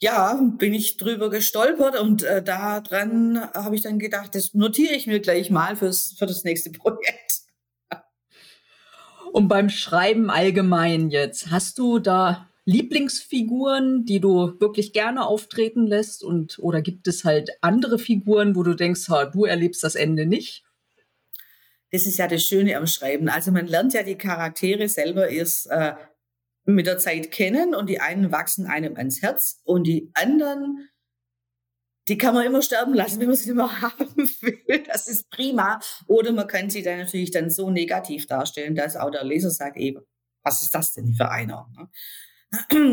ja, 0.00 0.40
bin 0.58 0.74
ich 0.74 0.96
drüber 0.96 1.28
gestolpert 1.28 1.98
und 1.98 2.22
äh, 2.22 2.42
daran 2.42 3.40
habe 3.52 3.74
ich 3.74 3.82
dann 3.82 3.98
gedacht, 3.98 4.34
das 4.34 4.54
notiere 4.54 4.94
ich 4.94 5.06
mir 5.06 5.20
gleich 5.20 5.50
mal 5.50 5.76
fürs, 5.76 6.14
für 6.16 6.26
das 6.26 6.44
nächste 6.44 6.70
Projekt. 6.72 7.42
Und 9.32 9.48
beim 9.48 9.68
Schreiben 9.68 10.30
allgemein 10.30 11.10
jetzt, 11.10 11.50
hast 11.50 11.78
du 11.78 11.98
da 11.98 12.47
Lieblingsfiguren, 12.68 14.04
die 14.04 14.20
du 14.20 14.60
wirklich 14.60 14.92
gerne 14.92 15.26
auftreten 15.26 15.86
lässt? 15.86 16.22
Und 16.22 16.58
oder 16.58 16.82
gibt 16.82 17.08
es 17.08 17.24
halt 17.24 17.50
andere 17.62 17.98
Figuren, 17.98 18.54
wo 18.54 18.62
du 18.62 18.74
denkst, 18.74 19.08
ha, 19.08 19.24
du 19.24 19.46
erlebst 19.46 19.82
das 19.82 19.94
Ende 19.94 20.26
nicht? 20.26 20.64
Das 21.92 22.04
ist 22.04 22.18
ja 22.18 22.28
das 22.28 22.44
Schöne 22.44 22.76
am 22.76 22.86
Schreiben. 22.86 23.30
Also 23.30 23.52
man 23.52 23.66
lernt 23.66 23.94
ja 23.94 24.02
die 24.02 24.18
Charaktere 24.18 24.86
selber 24.90 25.30
erst 25.30 25.70
äh, 25.70 25.94
mit 26.66 26.86
der 26.86 26.98
Zeit 26.98 27.30
kennen 27.30 27.74
und 27.74 27.88
die 27.88 28.00
einen 28.00 28.32
wachsen 28.32 28.66
einem 28.66 28.96
ans 28.96 29.22
Herz 29.22 29.62
und 29.64 29.86
die 29.86 30.10
anderen 30.12 30.90
die 32.08 32.16
kann 32.16 32.34
man 32.34 32.46
immer 32.46 32.62
sterben 32.62 32.92
lassen, 32.92 33.18
wenn 33.20 33.28
man 33.28 33.36
sie 33.36 33.54
mehr 33.54 33.80
haben 33.80 34.14
will. 34.16 34.82
Das 34.86 35.08
ist 35.08 35.30
prima. 35.30 35.80
Oder 36.06 36.32
man 36.32 36.46
kann 36.46 36.68
sie 36.68 36.82
dann 36.82 36.98
natürlich 36.98 37.30
dann 37.30 37.48
so 37.48 37.70
negativ 37.70 38.26
darstellen, 38.26 38.74
dass 38.74 38.96
auch 38.96 39.10
der 39.10 39.24
Leser 39.24 39.50
sagt, 39.50 39.78
eben, 39.78 40.00
was 40.42 40.62
ist 40.62 40.74
das 40.74 40.92
denn 40.92 41.14
für 41.14 41.30
einer? 41.30 41.70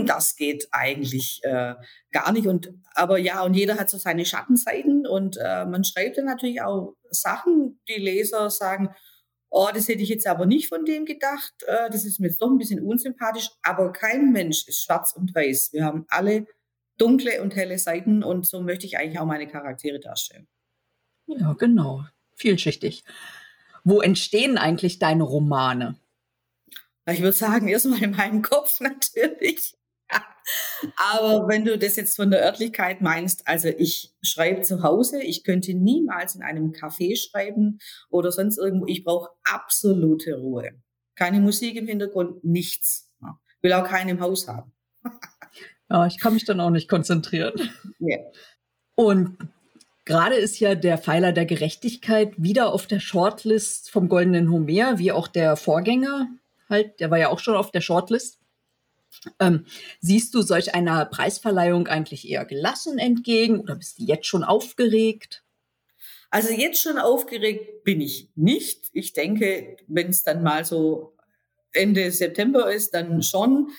Das 0.05 0.35
geht 0.35 0.67
eigentlich 0.71 1.39
äh, 1.43 1.75
gar 2.11 2.31
nicht. 2.33 2.47
Und 2.47 2.73
aber 2.93 3.17
ja, 3.17 3.43
und 3.43 3.53
jeder 3.53 3.77
hat 3.77 3.89
so 3.89 3.97
seine 3.97 4.25
Schattenseiten 4.25 5.07
und 5.07 5.37
äh, 5.37 5.65
man 5.65 5.83
schreibt 5.83 6.17
dann 6.17 6.25
natürlich 6.25 6.61
auch 6.61 6.95
Sachen, 7.09 7.79
die 7.87 8.01
Leser 8.01 8.49
sagen, 8.49 8.89
oh, 9.49 9.69
das 9.73 9.87
hätte 9.87 10.03
ich 10.03 10.09
jetzt 10.09 10.27
aber 10.27 10.45
nicht 10.45 10.67
von 10.67 10.83
dem 10.83 11.05
gedacht, 11.05 11.53
äh, 11.67 11.89
das 11.89 12.03
ist 12.03 12.19
mir 12.19 12.27
jetzt 12.27 12.41
doch 12.41 12.49
ein 12.49 12.57
bisschen 12.57 12.83
unsympathisch. 12.85 13.49
Aber 13.63 13.91
kein 13.93 14.31
Mensch 14.31 14.67
ist 14.67 14.83
schwarz 14.83 15.13
und 15.15 15.33
weiß. 15.33 15.71
Wir 15.71 15.85
haben 15.85 16.05
alle 16.09 16.47
dunkle 16.97 17.41
und 17.41 17.55
helle 17.55 17.77
Seiten 17.77 18.23
und 18.23 18.45
so 18.45 18.61
möchte 18.61 18.85
ich 18.85 18.97
eigentlich 18.97 19.19
auch 19.19 19.25
meine 19.25 19.47
Charaktere 19.47 19.99
darstellen. 19.99 20.47
Ja, 21.27 21.53
genau. 21.53 22.03
Vielschichtig. 22.35 23.03
Wo 23.83 24.01
entstehen 24.01 24.57
eigentlich 24.57 24.99
deine 24.99 25.23
Romane? 25.23 25.95
Ich 27.07 27.21
würde 27.21 27.33
sagen, 27.33 27.67
erstmal 27.67 28.03
in 28.03 28.11
meinem 28.11 28.41
Kopf 28.41 28.79
natürlich. 28.79 29.75
Aber 30.97 31.47
wenn 31.47 31.65
du 31.65 31.77
das 31.77 31.95
jetzt 31.95 32.15
von 32.15 32.29
der 32.29 32.43
Örtlichkeit 32.43 33.01
meinst, 33.01 33.47
also 33.47 33.69
ich 33.69 34.13
schreibe 34.21 34.61
zu 34.61 34.83
Hause, 34.83 35.21
ich 35.23 35.43
könnte 35.43 35.73
niemals 35.73 36.35
in 36.35 36.43
einem 36.43 36.71
Café 36.71 37.17
schreiben 37.17 37.79
oder 38.09 38.31
sonst 38.31 38.59
irgendwo. 38.59 38.85
Ich 38.85 39.03
brauche 39.03 39.31
absolute 39.43 40.35
Ruhe. 40.35 40.71
Keine 41.15 41.39
Musik 41.39 41.75
im 41.75 41.87
Hintergrund, 41.87 42.43
nichts. 42.43 43.11
Will 43.61 43.73
auch 43.73 43.87
keinen 43.87 44.09
im 44.09 44.19
Haus 44.21 44.47
haben. 44.47 44.71
Ja, 45.87 46.07
ich 46.07 46.19
kann 46.19 46.33
mich 46.33 46.45
dann 46.45 46.59
auch 46.61 46.71
nicht 46.71 46.89
konzentrieren. 46.89 47.53
Yeah. 48.01 48.31
Und 48.95 49.37
gerade 50.03 50.33
ist 50.33 50.59
ja 50.59 50.73
der 50.73 50.97
Pfeiler 50.97 51.31
der 51.31 51.45
Gerechtigkeit 51.45 52.33
wieder 52.37 52.73
auf 52.73 52.87
der 52.87 52.99
Shortlist 52.99 53.91
vom 53.91 54.09
Goldenen 54.09 54.49
Homer, 54.49 54.97
wie 54.97 55.11
auch 55.11 55.27
der 55.27 55.55
Vorgänger 55.55 56.27
halt, 56.69 56.99
der 56.99 57.11
war 57.11 57.17
ja 57.17 57.29
auch 57.29 57.39
schon 57.39 57.55
auf 57.55 57.71
der 57.71 57.81
Shortlist. 57.81 58.39
Ähm, 59.39 59.65
siehst 60.01 60.33
du 60.33 60.41
solch 60.41 60.75
einer 60.75 61.05
Preisverleihung 61.05 61.87
eigentlich 61.87 62.27
eher 62.29 62.45
gelassen 62.45 62.97
entgegen 62.97 63.59
oder 63.59 63.75
bist 63.75 63.99
du 63.99 64.03
jetzt 64.03 64.27
schon 64.27 64.43
aufgeregt? 64.43 65.43
Also 66.29 66.53
jetzt 66.53 66.81
schon 66.81 66.97
aufgeregt 66.97 67.83
bin 67.83 68.01
ich 68.01 68.29
nicht. 68.35 68.89
Ich 68.91 69.13
denke, 69.13 69.77
wenn 69.87 70.09
es 70.09 70.23
dann 70.23 70.43
mal 70.43 70.65
so 70.65 71.15
Ende 71.71 72.11
September 72.11 72.71
ist, 72.71 72.93
dann 72.93 73.21
schon. 73.23 73.69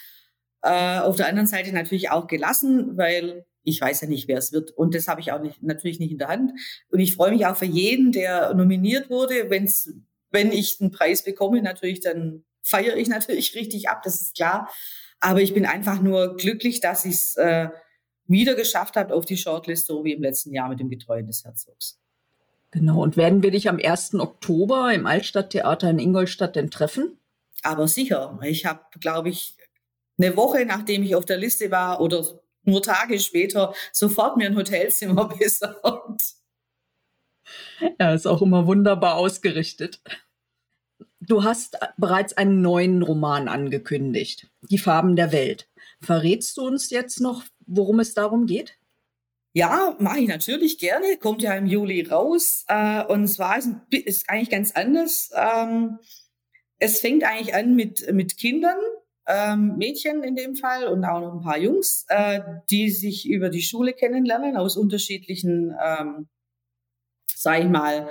Äh, 0.62 1.00
auf 1.00 1.16
der 1.16 1.28
anderen 1.28 1.46
Seite 1.46 1.72
natürlich 1.72 2.10
auch 2.10 2.26
gelassen, 2.26 2.96
weil 2.96 3.44
ich 3.62 3.80
weiß 3.80 4.00
ja 4.02 4.08
nicht, 4.08 4.28
wer 4.28 4.38
es 4.38 4.52
wird. 4.52 4.70
Und 4.70 4.94
das 4.94 5.08
habe 5.08 5.20
ich 5.20 5.32
auch 5.32 5.40
nicht, 5.40 5.62
natürlich 5.62 5.98
nicht 5.98 6.12
in 6.12 6.18
der 6.18 6.28
Hand. 6.28 6.52
Und 6.88 7.00
ich 7.00 7.14
freue 7.14 7.32
mich 7.32 7.46
auch 7.46 7.56
für 7.56 7.66
jeden, 7.66 8.12
der 8.12 8.54
nominiert 8.54 9.10
wurde. 9.10 9.50
Wenn's, 9.50 9.92
wenn 10.30 10.52
ich 10.52 10.78
den 10.78 10.92
Preis 10.92 11.24
bekomme, 11.24 11.60
natürlich, 11.62 12.00
dann 12.00 12.44
feiere 12.66 12.96
ich 12.96 13.08
natürlich 13.08 13.54
richtig 13.54 13.88
ab, 13.88 14.02
das 14.02 14.20
ist 14.20 14.36
klar. 14.36 14.70
Aber 15.20 15.40
ich 15.40 15.54
bin 15.54 15.64
einfach 15.64 16.00
nur 16.00 16.36
glücklich, 16.36 16.80
dass 16.80 17.04
ich 17.04 17.14
es 17.14 17.36
äh, 17.36 17.68
wieder 18.26 18.54
geschafft 18.54 18.96
habe 18.96 19.14
auf 19.14 19.24
die 19.24 19.36
Shortlist, 19.36 19.86
so 19.86 20.04
wie 20.04 20.12
im 20.12 20.22
letzten 20.22 20.52
Jahr 20.52 20.68
mit 20.68 20.80
dem 20.80 20.90
Getreuen 20.90 21.26
des 21.26 21.44
Herzogs. 21.44 21.98
Genau. 22.70 23.02
Und 23.02 23.16
werden 23.16 23.42
wir 23.42 23.50
dich 23.50 23.68
am 23.68 23.78
1. 23.82 24.14
Oktober 24.16 24.92
im 24.92 25.06
Altstadttheater 25.06 25.88
in 25.88 25.98
Ingolstadt 25.98 26.56
denn 26.56 26.70
treffen? 26.70 27.18
Aber 27.62 27.88
sicher. 27.88 28.38
Ich 28.42 28.66
habe, 28.66 28.80
glaube 29.00 29.30
ich, 29.30 29.56
eine 30.18 30.36
Woche 30.36 30.64
nachdem 30.66 31.02
ich 31.02 31.14
auf 31.14 31.24
der 31.24 31.38
Liste 31.38 31.70
war 31.70 32.00
oder 32.00 32.24
nur 32.64 32.82
Tage 32.82 33.18
später 33.18 33.74
sofort 33.92 34.36
mir 34.36 34.46
ein 34.46 34.56
Hotelzimmer 34.56 35.28
besorgt. 35.38 36.34
Ja, 37.98 38.12
ist 38.12 38.26
auch 38.26 38.42
immer 38.42 38.66
wunderbar 38.66 39.16
ausgerichtet. 39.16 40.00
Du 41.20 41.44
hast 41.44 41.78
bereits 41.96 42.36
einen 42.36 42.60
neuen 42.60 43.02
Roman 43.02 43.48
angekündigt, 43.48 44.50
Die 44.62 44.78
Farben 44.78 45.16
der 45.16 45.32
Welt. 45.32 45.68
Verrätst 46.00 46.56
du 46.56 46.66
uns 46.66 46.90
jetzt 46.90 47.20
noch, 47.20 47.44
worum 47.66 48.00
es 48.00 48.14
darum 48.14 48.46
geht? 48.46 48.78
Ja, 49.54 49.96
mache 49.98 50.20
ich 50.20 50.28
natürlich 50.28 50.78
gerne. 50.78 51.16
Kommt 51.18 51.40
ja 51.40 51.54
im 51.54 51.64
Juli 51.64 52.02
raus. 52.02 52.64
Äh, 52.68 53.04
und 53.04 53.26
zwar 53.28 53.56
ist, 53.56 53.70
ist 53.90 54.28
eigentlich 54.28 54.50
ganz 54.50 54.72
anders. 54.72 55.30
Ähm, 55.34 55.98
es 56.78 57.00
fängt 57.00 57.24
eigentlich 57.24 57.54
an 57.54 57.74
mit, 57.74 58.12
mit 58.12 58.36
Kindern, 58.36 58.76
ähm, 59.26 59.76
Mädchen 59.78 60.22
in 60.22 60.36
dem 60.36 60.56
Fall 60.56 60.86
und 60.86 61.06
auch 61.06 61.20
noch 61.20 61.32
ein 61.32 61.40
paar 61.40 61.56
Jungs, 61.56 62.04
äh, 62.08 62.40
die 62.70 62.90
sich 62.90 63.26
über 63.26 63.48
die 63.48 63.62
Schule 63.62 63.94
kennenlernen, 63.94 64.58
aus 64.58 64.76
unterschiedlichen, 64.76 65.74
ähm, 65.82 66.28
sag 67.34 67.60
ich 67.60 67.70
mal, 67.70 68.10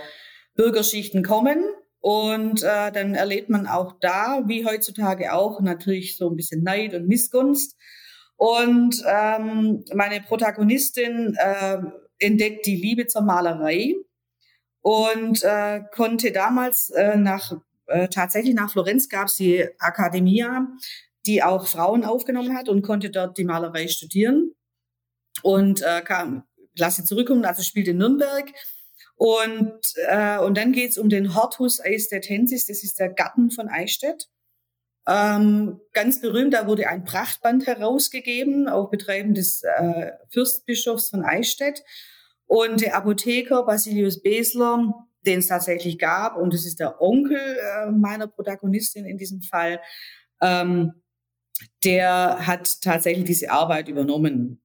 Bürgerschichten 0.56 1.24
kommen. 1.24 1.64
Und 2.06 2.62
äh, 2.62 2.92
dann 2.92 3.16
erlebt 3.16 3.50
man 3.50 3.66
auch 3.66 3.94
da, 4.00 4.44
wie 4.46 4.64
heutzutage 4.64 5.34
auch, 5.34 5.60
natürlich 5.60 6.18
so 6.18 6.30
ein 6.30 6.36
bisschen 6.36 6.62
Neid 6.62 6.94
und 6.94 7.08
Missgunst. 7.08 7.76
Und 8.36 9.04
ähm, 9.08 9.84
meine 9.92 10.22
Protagonistin 10.22 11.36
äh, 11.36 11.80
entdeckt 12.20 12.68
die 12.68 12.76
Liebe 12.76 13.08
zur 13.08 13.24
Malerei 13.24 13.96
und 14.82 15.42
äh, 15.42 15.82
konnte 15.96 16.32
damals 16.32 16.92
äh, 16.92 17.18
nach 17.18 17.54
äh, 17.88 18.08
tatsächlich 18.08 18.54
nach 18.54 18.72
Florenz 18.72 19.10
gab 19.10 19.26
es 19.26 19.38
die 19.38 19.68
Academia, 19.80 20.68
die 21.26 21.42
auch 21.42 21.66
Frauen 21.66 22.04
aufgenommen 22.04 22.56
hat 22.56 22.70
und 22.70 22.84
konnte 22.84 23.10
dort 23.10 23.36
die 23.40 23.46
Malerei 23.46 23.88
studieren 23.88 24.54
und 25.42 25.82
äh, 25.82 26.04
kam, 26.04 26.44
lasse 26.78 27.04
zurückkommen, 27.04 27.46
also 27.46 27.64
spielt 27.64 27.88
in 27.88 27.98
Nürnberg. 27.98 28.54
Und, 29.16 29.82
äh, 30.08 30.40
und 30.40 30.58
dann 30.58 30.72
geht's 30.74 30.98
um 30.98 31.10
den 31.10 31.36
Hortus 31.36 31.80
Eistetensis, 31.80 32.68
das 32.68 32.84
ist 32.84 33.00
der 33.00 33.10
Garten 33.10 33.50
von 33.50 33.70
Eichstätt. 33.70 34.28
Ähm, 35.08 35.80
ganz 35.94 36.20
berühmt, 36.20 36.54
da 36.54 36.68
wurde 36.68 36.88
ein 36.88 37.06
Prachtband 37.06 37.68
herausgegeben 37.68 38.68
auf 38.68 38.90
Betreiben 38.90 39.34
des 39.34 39.64
äh, 39.64 40.12
Fürstbischofs 40.32 41.10
von 41.10 41.24
Eichstätt. 41.24 41.84
Und 42.48 42.82
der 42.82 42.96
Apotheker 42.96 43.64
Basilius 43.66 44.22
Besler, 44.22 44.94
den 45.22 45.40
es 45.40 45.48
tatsächlich 45.48 45.98
gab, 45.98 46.38
und 46.38 46.54
das 46.54 46.66
ist 46.66 46.80
der 46.80 47.02
Onkel 47.02 47.38
äh, 47.38 47.92
meiner 47.92 48.28
Protagonistin 48.28 49.06
in 49.06 49.18
diesem 49.18 49.42
Fall, 49.42 49.80
ähm, 50.42 50.94
der 51.84 52.46
hat 52.46 52.82
tatsächlich 52.82 53.26
diese 53.26 53.52
Arbeit 53.52 53.88
übernommen. 53.88 54.62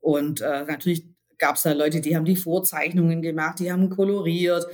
Und 0.00 0.40
äh, 0.40 0.64
natürlich 0.64 1.04
gab 1.40 1.56
es 1.56 1.62
da 1.62 1.72
Leute, 1.72 2.00
die 2.00 2.14
haben 2.14 2.24
die 2.24 2.36
Vorzeichnungen 2.36 3.22
gemacht, 3.22 3.58
die 3.58 3.72
haben 3.72 3.90
koloriert, 3.90 4.66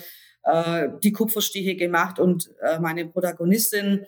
äh, 0.45 0.89
die 1.03 1.13
Kupferstiche 1.13 1.77
gemacht 1.77 2.19
und 2.19 2.51
äh, 2.61 2.79
meine 2.79 3.07
Protagonistin, 3.07 4.05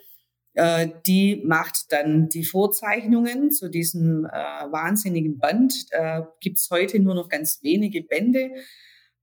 äh, 0.53 0.89
die 1.05 1.41
macht 1.45 1.91
dann 1.91 2.29
die 2.29 2.43
Vorzeichnungen 2.43 3.51
zu 3.51 3.69
diesem 3.69 4.25
äh, 4.25 4.29
wahnsinnigen 4.29 5.39
Band. 5.39 5.73
Äh, 5.91 6.21
Gibt 6.41 6.57
es 6.57 6.69
heute 6.69 6.99
nur 6.99 7.15
noch 7.15 7.29
ganz 7.29 7.59
wenige 7.63 8.03
Bände. 8.03 8.51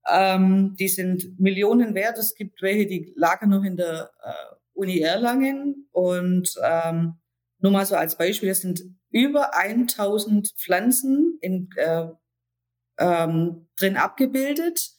Ähm, 0.09 0.75
die 0.79 0.87
sind 0.87 1.39
Millionen 1.39 1.95
wert. 1.95 2.17
Es 2.17 2.33
gibt 2.33 2.61
welche, 2.61 2.85
die 2.85 3.13
lagern 3.15 3.49
noch 3.49 3.63
in 3.63 3.77
der 3.77 4.09
äh, 4.23 4.55
Uni 4.73 4.99
Erlangen 4.99 5.87
und 5.91 6.53
ähm, 6.63 7.15
nur 7.59 7.71
mal 7.71 7.85
so 7.85 7.95
als 7.95 8.17
Beispiel, 8.17 8.49
es 8.49 8.61
sind 8.61 8.83
über 9.09 9.55
1000 9.55 10.53
Pflanzen 10.57 11.37
in, 11.41 11.69
äh, 11.75 12.07
ähm, 12.97 13.67
drin 13.77 13.97
abgebildet. 13.97 14.91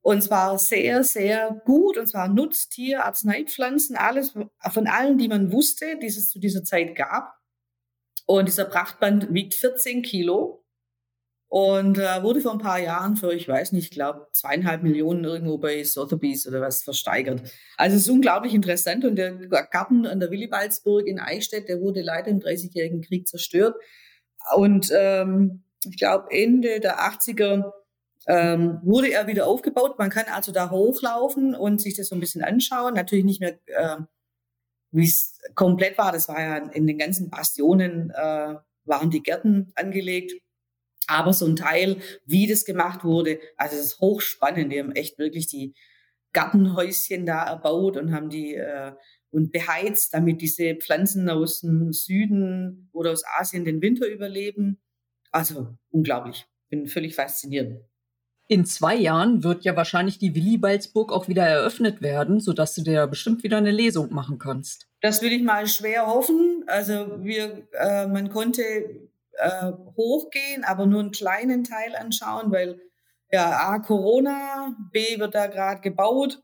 Und 0.00 0.22
zwar 0.22 0.58
sehr, 0.58 1.04
sehr 1.04 1.60
gut. 1.64 1.98
Und 1.98 2.06
zwar 2.06 2.28
Nutztier, 2.28 3.04
Arzneipflanzen, 3.04 3.96
alles 3.96 4.32
von 4.70 4.86
allen, 4.86 5.18
die 5.18 5.28
man 5.28 5.52
wusste, 5.52 5.98
die 6.00 6.06
es 6.06 6.28
zu 6.28 6.38
dieser 6.38 6.64
Zeit 6.64 6.96
gab. 6.96 7.34
Und 8.26 8.46
dieser 8.46 8.64
Prachtband 8.64 9.32
wiegt 9.32 9.54
14 9.54 10.02
Kilo. 10.02 10.64
Und 11.50 11.96
äh, 11.96 12.22
wurde 12.22 12.42
vor 12.42 12.52
ein 12.52 12.58
paar 12.58 12.78
Jahren 12.78 13.16
für, 13.16 13.32
ich 13.32 13.48
weiß 13.48 13.72
nicht, 13.72 13.84
ich 13.84 13.90
glaube, 13.90 14.26
zweieinhalb 14.34 14.82
Millionen 14.82 15.24
irgendwo 15.24 15.56
bei 15.56 15.82
Sotheby's 15.82 16.46
oder 16.46 16.60
was 16.60 16.82
versteigert. 16.82 17.40
Also 17.78 17.96
es 17.96 18.02
ist 18.02 18.10
unglaublich 18.10 18.52
interessant. 18.52 19.06
Und 19.06 19.16
der 19.16 19.32
Garten 19.70 20.04
an 20.04 20.20
der 20.20 20.30
Willibaldsburg 20.30 21.06
in 21.06 21.18
Eichstätt, 21.18 21.68
der 21.68 21.80
wurde 21.80 22.02
leider 22.02 22.28
im 22.28 22.40
Dreißigjährigen 22.40 23.00
Krieg 23.00 23.26
zerstört. 23.26 23.76
Und 24.54 24.90
ähm, 24.94 25.64
ich 25.84 25.96
glaube, 25.96 26.28
Ende 26.30 26.80
der 26.80 27.00
80er 27.00 27.72
ähm, 28.26 28.80
wurde 28.82 29.12
er 29.12 29.26
wieder 29.26 29.46
aufgebaut. 29.46 29.98
Man 29.98 30.10
kann 30.10 30.26
also 30.32 30.52
da 30.52 30.70
hochlaufen 30.70 31.54
und 31.54 31.80
sich 31.80 31.96
das 31.96 32.08
so 32.08 32.16
ein 32.16 32.20
bisschen 32.20 32.42
anschauen. 32.42 32.94
Natürlich 32.94 33.24
nicht 33.24 33.40
mehr 33.40 33.58
äh, 33.66 33.96
wie 34.90 35.04
es 35.04 35.38
komplett 35.54 35.98
war. 35.98 36.12
Das 36.12 36.28
war 36.28 36.40
ja 36.40 36.56
in 36.56 36.86
den 36.86 36.98
ganzen 36.98 37.30
Bastionen 37.30 38.10
äh, 38.10 38.54
waren 38.84 39.10
die 39.10 39.22
Gärten 39.22 39.72
angelegt. 39.74 40.32
Aber 41.06 41.32
so 41.32 41.46
ein 41.46 41.56
Teil, 41.56 41.98
wie 42.26 42.46
das 42.46 42.64
gemacht 42.64 43.02
wurde, 43.02 43.40
also 43.56 43.76
es 43.76 43.86
ist 43.86 44.00
hochspannend. 44.00 44.72
Die 44.72 44.78
haben 44.78 44.92
echt 44.92 45.18
wirklich 45.18 45.46
die 45.46 45.74
Gartenhäuschen 46.32 47.24
da 47.24 47.44
erbaut 47.44 47.96
und 47.96 48.12
haben 48.12 48.28
die 48.28 48.54
äh, 48.54 48.92
und 49.30 49.52
beheizt, 49.52 50.14
damit 50.14 50.40
diese 50.40 50.74
Pflanzen 50.74 51.28
aus 51.28 51.60
dem 51.60 51.92
Süden 51.92 52.88
oder 52.92 53.12
aus 53.12 53.24
Asien 53.38 53.64
den 53.64 53.82
Winter 53.82 54.06
überleben. 54.06 54.80
Also 55.30 55.76
unglaublich. 55.90 56.46
Bin 56.68 56.86
völlig 56.86 57.14
fasziniert. 57.14 57.80
In 58.50 58.64
zwei 58.64 58.96
Jahren 58.96 59.44
wird 59.44 59.64
ja 59.64 59.76
wahrscheinlich 59.76 60.18
die 60.18 60.34
Willibaldsburg 60.34 61.12
auch 61.12 61.28
wieder 61.28 61.46
eröffnet 61.46 62.00
werden, 62.00 62.40
sodass 62.40 62.74
du 62.74 62.82
dir 62.82 63.06
bestimmt 63.06 63.42
wieder 63.42 63.58
eine 63.58 63.70
Lesung 63.70 64.12
machen 64.12 64.38
kannst. 64.38 64.88
Das 65.02 65.20
will 65.20 65.32
ich 65.32 65.42
mal 65.42 65.66
schwer 65.66 66.06
hoffen. 66.06 66.64
Also 66.66 67.22
wir, 67.22 67.68
äh, 67.72 68.06
man 68.06 68.30
konnte 68.30 68.62
äh, 69.34 69.72
hochgehen, 69.96 70.64
aber 70.64 70.86
nur 70.86 71.00
einen 71.00 71.10
kleinen 71.10 71.62
Teil 71.64 71.94
anschauen, 71.94 72.50
weil 72.50 72.80
ja 73.30 73.50
A 73.50 73.78
Corona, 73.80 74.74
B 74.92 75.18
wird 75.18 75.34
da 75.34 75.46
gerade 75.46 75.82
gebaut. 75.82 76.42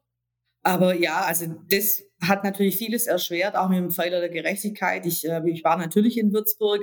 Aber 0.63 0.95
ja, 0.95 1.23
also 1.23 1.47
das 1.71 2.03
hat 2.23 2.45
natürlich 2.45 2.77
vieles 2.77 3.07
erschwert, 3.07 3.55
auch 3.55 3.69
mit 3.69 3.79
dem 3.79 3.91
Pfeiler 3.91 4.21
der 4.21 4.31
Gerechtigkeit. 4.31 5.05
Ich, 5.07 5.27
äh, 5.29 5.43
ich 5.47 5.65
war 5.65 5.77
natürlich 5.77 6.19
in 6.19 6.33
Würzburg, 6.33 6.81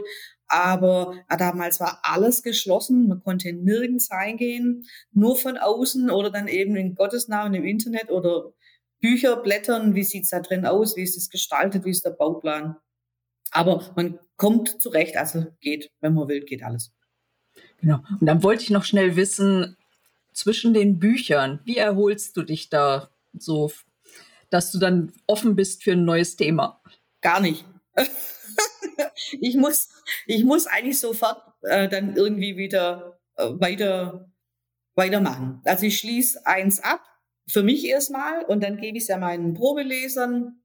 aber 0.52 1.16
damals 1.30 1.80
war 1.80 2.00
alles 2.04 2.44
geschlossen. 2.44 3.08
Man 3.08 3.24
konnte 3.24 3.54
nirgends 3.54 4.12
reingehen, 4.12 4.86
nur 5.14 5.38
von 5.38 5.58
außen 5.58 6.12
oder 6.12 6.30
dann 6.30 6.48
eben 6.48 6.76
in 6.76 6.96
Gottes 6.96 7.30
Namen 7.30 7.54
im 7.54 7.64
Internet 7.64 8.12
oder 8.12 8.52
Bücher 9.00 9.38
blättern. 9.38 9.96
Wie 9.96 10.04
sieht's 10.04 10.30
da 10.30 10.42
drin 10.42 10.66
aus? 10.66 10.98
Wie 10.98 11.04
ist 11.04 11.18
es 11.18 11.30
gestaltet? 11.30 11.86
Wie 11.86 11.92
ist 11.92 12.06
der 12.06 12.12
Bauplan? 12.12 12.76
Aber 13.52 13.92
man 13.96 14.20
kommt 14.36 14.82
zurecht, 14.82 15.16
also 15.16 15.48
geht, 15.62 15.90
wenn 16.02 16.14
man 16.14 16.28
will, 16.28 16.42
geht 16.42 16.64
alles. 16.64 16.92
Genau. 17.80 18.00
Und 18.20 18.28
dann 18.28 18.44
wollte 18.44 18.64
ich 18.64 18.70
noch 18.70 18.84
schnell 18.84 19.16
wissen, 19.16 19.78
zwischen 20.34 20.74
den 20.74 21.00
Büchern, 21.00 21.60
wie 21.66 21.78
erholst 21.78 22.38
du 22.38 22.44
dich 22.44 22.70
da 22.70 23.10
so, 23.34 23.72
dass 24.50 24.72
du 24.72 24.80
dann 24.80 25.14
offen 25.28 25.56
bist 25.56 25.84
für 25.84 25.94
ein 25.94 26.06
neues 26.06 26.36
Thema? 26.36 26.82
Gar 27.22 27.42
nicht. 27.42 27.66
ich 29.40 29.56
muss, 29.56 29.90
ich 30.26 30.44
muss 30.44 30.68
eigentlich 30.68 31.00
sofort 31.00 31.42
äh, 31.64 31.88
dann 31.90 32.16
irgendwie 32.16 32.58
wieder 32.58 33.20
äh, 33.38 33.50
weiter, 33.60 34.32
weitermachen. 34.96 35.62
Also 35.66 35.86
ich 35.86 36.00
schließe 36.00 36.46
eins 36.46 36.80
ab, 36.80 37.02
für 37.48 37.64
mich 37.64 37.86
erstmal, 37.86 38.46
und 38.46 38.64
dann 38.64 38.78
gebe 38.78 38.98
ich 38.98 39.04
es 39.04 39.10
ja 39.10 39.18
meinen 39.18 39.54
Probelesern. 39.54 40.62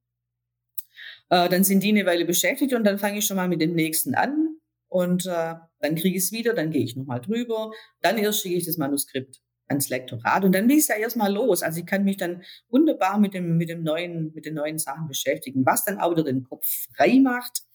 Äh, 1.30 1.48
dann 1.48 1.64
sind 1.64 1.82
die 1.82 1.88
eine 1.88 2.06
Weile 2.06 2.24
beschäftigt 2.24 2.74
und 2.74 2.84
dann 2.84 2.98
fange 2.98 3.18
ich 3.18 3.26
schon 3.26 3.36
mal 3.36 3.48
mit 3.48 3.60
dem 3.60 3.74
nächsten 3.74 4.14
an. 4.14 4.58
Und 4.88 5.26
äh, 5.26 5.54
dann 5.80 5.96
kriege 5.96 6.16
ich 6.16 6.24
es 6.24 6.32
wieder, 6.32 6.54
dann 6.54 6.70
gehe 6.70 6.84
ich 6.84 6.96
nochmal 6.96 7.20
drüber. 7.20 7.72
Dann 8.02 8.18
erst 8.18 8.42
schicke 8.42 8.54
ich 8.56 8.66
das 8.66 8.76
Manuskript 8.76 9.42
ans 9.68 9.88
Lektorat. 9.88 10.44
Und 10.44 10.52
dann 10.52 10.66
bin 10.66 10.78
ich 10.78 10.88
ja 10.88 10.96
erstmal 10.96 11.32
los. 11.32 11.62
Also 11.62 11.80
ich 11.80 11.86
kann 11.86 12.04
mich 12.04 12.16
dann 12.16 12.42
wunderbar 12.68 13.18
mit 13.18 13.34
dem, 13.34 13.56
mit 13.56 13.68
dem 13.68 13.82
neuen, 13.82 14.32
mit 14.34 14.46
den 14.46 14.54
neuen 14.54 14.78
Sachen 14.78 15.08
beschäftigen, 15.08 15.66
was 15.66 15.84
dann 15.84 15.98
auch 15.98 16.12
wieder 16.12 16.24
den 16.24 16.44
Kopf 16.44 16.66
frei 16.94 17.20
macht 17.20 17.66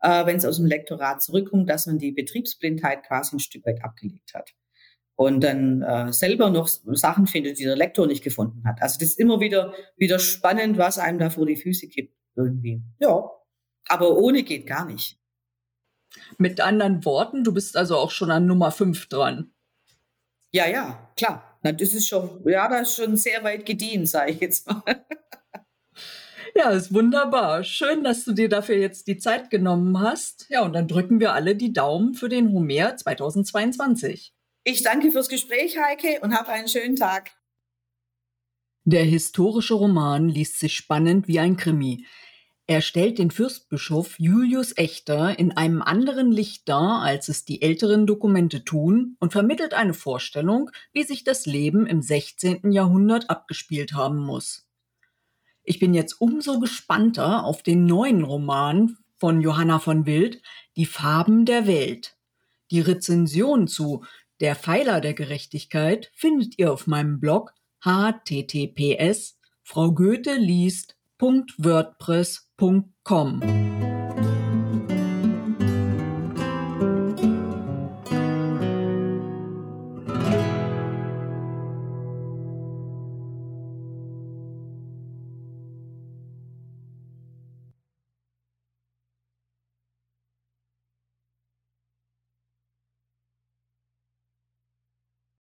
äh, 0.00 0.26
wenn 0.26 0.36
es 0.36 0.44
aus 0.44 0.56
dem 0.56 0.66
Lektorat 0.66 1.22
zurückkommt, 1.22 1.68
dass 1.68 1.86
man 1.86 1.98
die 1.98 2.12
Betriebsblindheit 2.12 3.04
quasi 3.04 3.36
ein 3.36 3.40
Stück 3.40 3.66
weit 3.66 3.82
abgelegt 3.84 4.34
hat. 4.34 4.50
Und 5.18 5.42
dann 5.42 5.82
äh, 5.82 6.12
selber 6.12 6.50
noch 6.50 6.68
Sachen 6.68 7.26
findet, 7.26 7.58
die 7.58 7.64
der 7.64 7.76
Lektor 7.76 8.06
nicht 8.06 8.22
gefunden 8.22 8.62
hat. 8.66 8.82
Also 8.82 8.98
das 8.98 9.10
ist 9.10 9.18
immer 9.18 9.40
wieder, 9.40 9.72
wieder 9.96 10.18
spannend, 10.18 10.76
was 10.76 10.98
einem 10.98 11.18
da 11.18 11.30
vor 11.30 11.46
die 11.46 11.56
Füße 11.56 11.88
kippt 11.88 12.14
irgendwie. 12.36 12.82
Ja, 12.98 13.30
aber 13.88 14.18
ohne 14.18 14.42
geht 14.42 14.66
gar 14.66 14.84
nicht. 14.84 15.18
Mit 16.38 16.60
anderen 16.60 17.04
Worten, 17.04 17.44
du 17.44 17.54
bist 17.54 17.76
also 17.76 17.96
auch 17.96 18.10
schon 18.10 18.30
an 18.30 18.46
Nummer 18.46 18.70
5 18.70 19.08
dran. 19.08 19.52
Ja, 20.56 20.66
ja, 20.66 21.12
klar. 21.18 21.58
Na, 21.62 21.70
das 21.72 21.92
ist 21.92 22.08
schon, 22.08 22.40
ja, 22.46 22.66
das 22.66 22.88
ist 22.88 22.96
schon 22.96 23.14
sehr 23.18 23.44
weit 23.44 23.66
gedient, 23.66 24.08
sage 24.08 24.32
ich 24.32 24.40
jetzt 24.40 24.66
mal. 24.66 24.82
Ja, 26.54 26.70
ist 26.70 26.94
wunderbar. 26.94 27.62
Schön, 27.62 28.02
dass 28.02 28.24
du 28.24 28.32
dir 28.32 28.48
dafür 28.48 28.78
jetzt 28.78 29.06
die 29.06 29.18
Zeit 29.18 29.50
genommen 29.50 30.00
hast. 30.00 30.46
Ja, 30.48 30.62
und 30.62 30.72
dann 30.72 30.88
drücken 30.88 31.20
wir 31.20 31.34
alle 31.34 31.54
die 31.54 31.74
Daumen 31.74 32.14
für 32.14 32.30
den 32.30 32.50
Homer 32.52 32.96
2022. 32.96 34.32
Ich 34.64 34.82
danke 34.82 35.12
fürs 35.12 35.28
Gespräch, 35.28 35.76
Heike, 35.76 36.20
und 36.22 36.32
hab 36.32 36.48
einen 36.48 36.68
schönen 36.68 36.96
Tag. 36.96 37.32
Der 38.84 39.04
historische 39.04 39.74
Roman 39.74 40.30
liest 40.30 40.58
sich 40.58 40.74
spannend 40.74 41.28
wie 41.28 41.38
ein 41.38 41.58
Krimi. 41.58 42.06
Er 42.68 42.80
stellt 42.80 43.18
den 43.18 43.30
Fürstbischof 43.30 44.18
Julius 44.18 44.76
Echter 44.76 45.38
in 45.38 45.56
einem 45.56 45.82
anderen 45.82 46.32
Licht 46.32 46.68
dar, 46.68 47.00
als 47.02 47.28
es 47.28 47.44
die 47.44 47.62
älteren 47.62 48.08
Dokumente 48.08 48.64
tun, 48.64 49.16
und 49.20 49.30
vermittelt 49.30 49.72
eine 49.72 49.94
Vorstellung, 49.94 50.70
wie 50.92 51.04
sich 51.04 51.22
das 51.22 51.46
Leben 51.46 51.86
im 51.86 52.02
16. 52.02 52.72
Jahrhundert 52.72 53.30
abgespielt 53.30 53.92
haben 53.92 54.18
muss. 54.18 54.68
Ich 55.62 55.78
bin 55.78 55.94
jetzt 55.94 56.20
umso 56.20 56.58
gespannter 56.58 57.44
auf 57.44 57.62
den 57.62 57.86
neuen 57.86 58.24
Roman 58.24 58.98
von 59.16 59.40
Johanna 59.40 59.78
von 59.78 60.04
Wild, 60.04 60.42
Die 60.74 60.86
Farben 60.86 61.44
der 61.44 61.68
Welt. 61.68 62.16
Die 62.72 62.80
Rezension 62.80 63.68
zu 63.68 64.04
Der 64.40 64.56
Pfeiler 64.56 65.00
der 65.00 65.14
Gerechtigkeit 65.14 66.10
findet 66.14 66.58
ihr 66.58 66.72
auf 66.72 66.88
meinem 66.88 67.20
Blog 67.20 67.54
https 67.80 69.38
frau 69.62 69.92
Goethe 69.92 70.36
liest.wordpress.com. 71.20 73.95